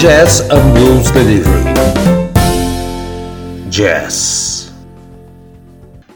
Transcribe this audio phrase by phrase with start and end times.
[0.00, 1.74] Jazz and Blues Delivery.
[3.68, 4.72] Jazz.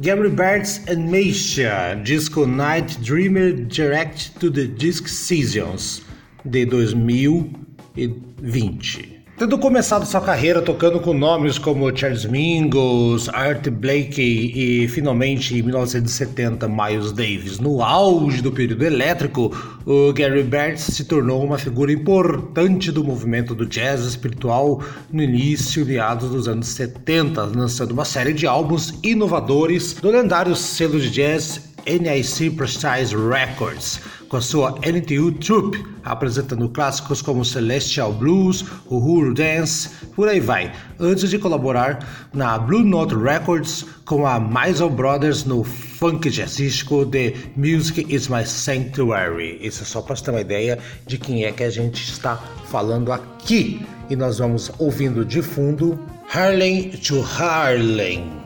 [0.00, 6.00] Gary Bartz and Meisha, disco Night Dreamer Direct to the Disc Seasons,
[6.48, 9.15] de 2020.
[9.38, 15.60] Tendo começado sua carreira tocando com nomes como Charles Mingus, Art Blakey e finalmente em
[15.60, 19.54] 1970 Miles Davis, no auge do período elétrico,
[19.84, 25.82] o Gary Bartz se tornou uma figura importante do movimento do jazz espiritual no início
[25.82, 31.10] e meados dos anos 70, lançando uma série de álbuns inovadores do lendário selo de
[31.10, 39.34] jazz NIC Precise Records, com a sua NTU Troupe, apresentando clássicos como Celestial Blues, Uhuru
[39.34, 45.44] Dance, por aí vai, antes de colaborar na Blue Note Records com a Maisel Brothers
[45.44, 49.58] no funk jazzístico The Music is My Sanctuary.
[49.60, 52.36] Isso é só para ter uma ideia de quem é que a gente está
[52.66, 53.84] falando aqui.
[54.08, 55.98] E nós vamos ouvindo de fundo
[56.32, 58.45] Harlem to Harlem.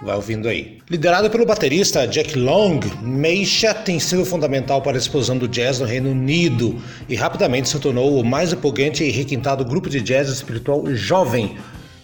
[0.00, 0.78] Vai ouvindo aí.
[0.88, 5.86] Liderado pelo baterista Jack Long, Meisha tem sido fundamental para a explosão do jazz no
[5.86, 10.84] Reino Unido e rapidamente se tornou o mais empolgante e requintado grupo de jazz espiritual
[10.94, 11.56] jovem,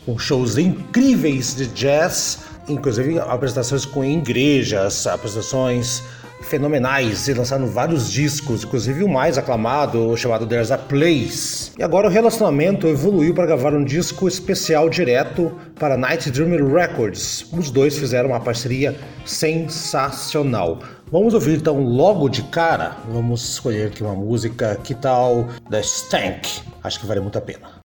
[0.05, 6.03] com shows incríveis de jazz, inclusive apresentações com igrejas, apresentações
[6.45, 11.73] fenomenais e lançaram vários discos, inclusive o mais aclamado, chamado There's a Place.
[11.79, 17.47] E agora o relacionamento evoluiu para gravar um disco especial direto para Night Dreamer Records.
[17.53, 20.81] Os dois fizeram uma parceria sensacional.
[21.11, 22.97] Vamos ouvir então logo de cara.
[23.09, 24.79] Vamos escolher aqui uma música.
[24.83, 26.63] Que tal The Stank?
[26.83, 27.84] Acho que vale muito a pena.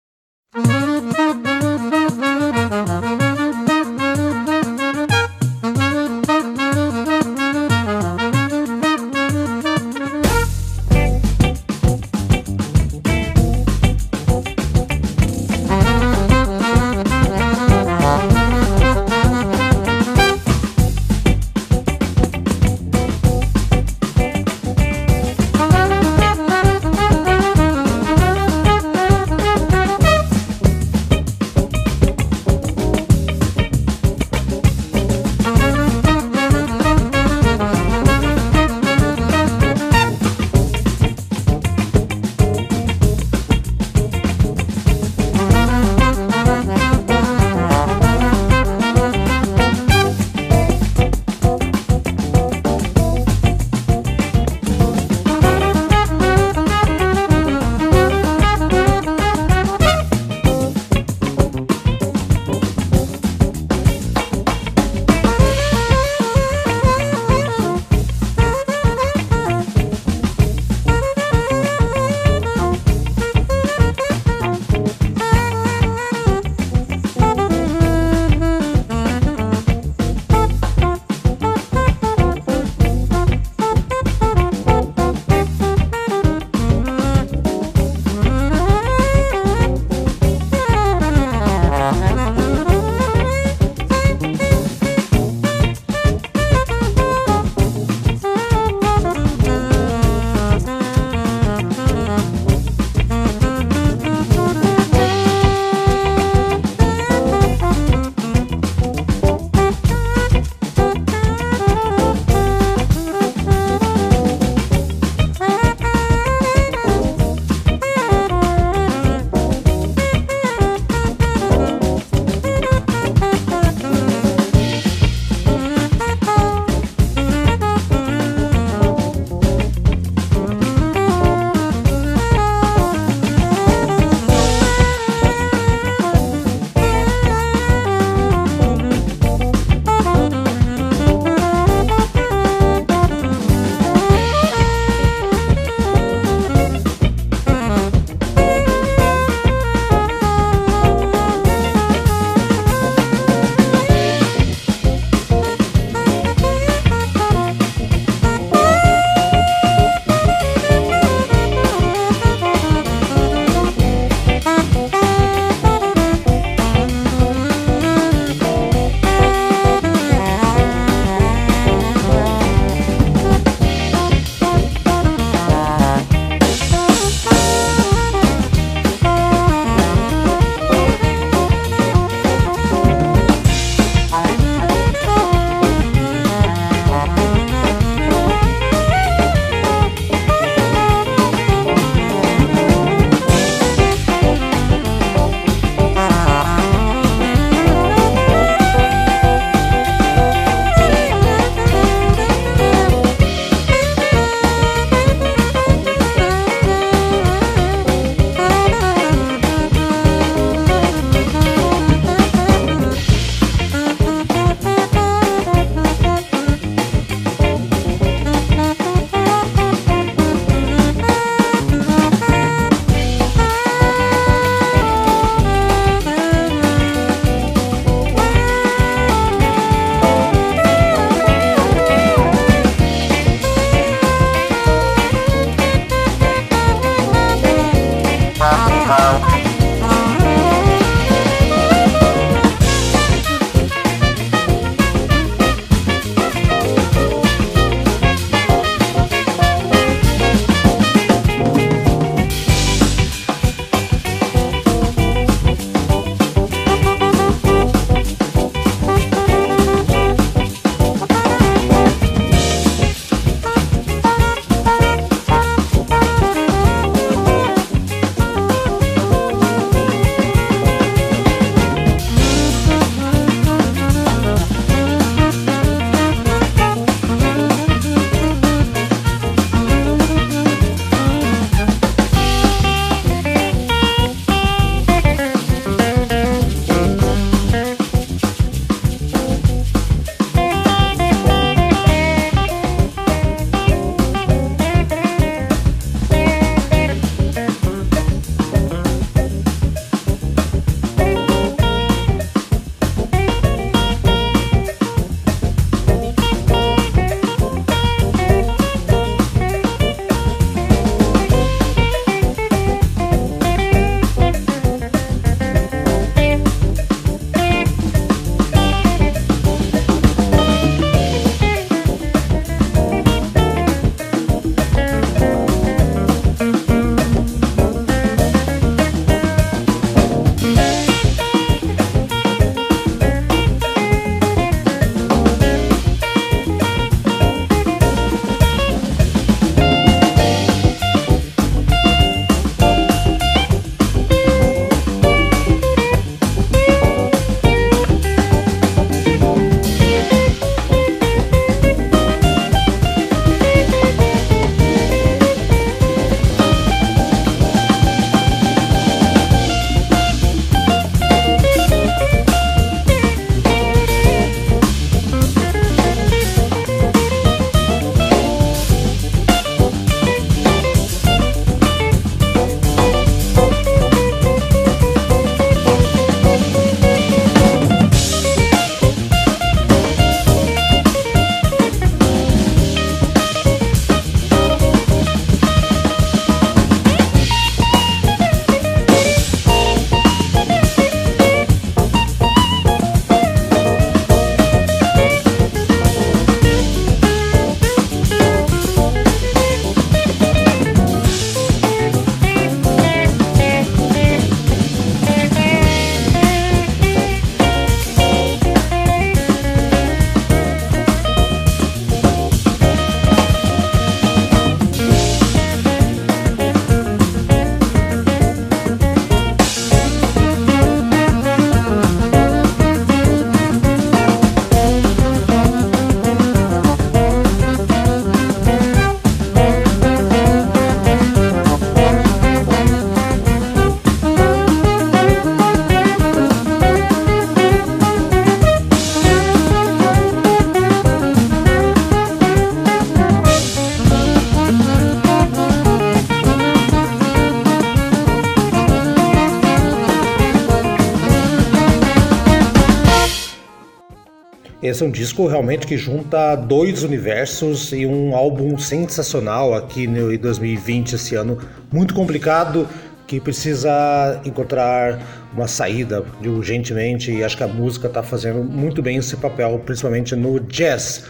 [454.61, 460.19] Esse é um disco realmente que junta dois universos e um álbum sensacional aqui no
[460.19, 461.39] 2020 esse ano,
[461.73, 462.69] muito complicado,
[463.07, 465.01] que precisa encontrar
[465.33, 470.17] uma saída urgentemente e acho que a música está fazendo muito bem esse papel, principalmente
[470.17, 471.05] no jazz.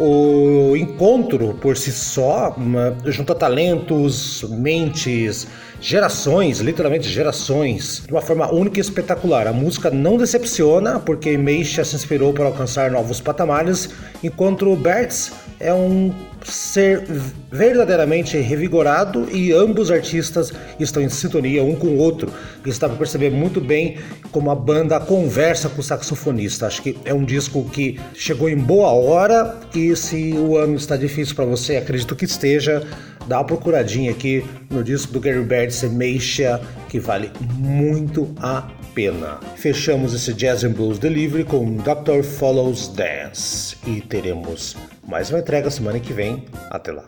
[0.00, 2.56] O encontro por si só
[3.04, 5.46] junta talentos, mentes,
[5.84, 9.46] gerações, literalmente gerações, de uma forma única e espetacular.
[9.46, 13.90] A música não decepciona, porque Meisha se inspirou para alcançar novos patamares,
[14.22, 16.10] enquanto Bertz é um
[16.42, 17.04] ser
[17.50, 22.32] verdadeiramente revigorado e ambos artistas estão em sintonia um com o outro.
[22.64, 23.98] Isso dá para perceber muito bem
[24.30, 26.66] como a banda conversa com o saxofonista.
[26.66, 30.96] Acho que é um disco que chegou em boa hora e se o ano está
[30.96, 32.82] difícil para você, acredito que esteja,
[33.26, 39.38] dá uma procuradinha aqui no disco do Gary Bird Meisha, que vale muito a pena.
[39.56, 42.22] Fechamos esse Jazz and Blues Delivery com Dr.
[42.22, 44.76] Follows Dance e teremos
[45.06, 46.44] mais uma entrega semana que vem.
[46.70, 47.04] Até lá.